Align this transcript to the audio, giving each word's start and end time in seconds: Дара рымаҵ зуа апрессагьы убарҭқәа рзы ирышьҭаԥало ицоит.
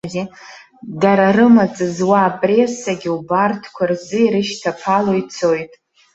Дара 1.01 1.27
рымаҵ 1.35 1.75
зуа 1.95 2.19
апрессагьы 2.27 3.11
убарҭқәа 3.17 3.83
рзы 3.91 4.19
ирышьҭаԥало 4.23 5.13
ицоит. 5.21 5.71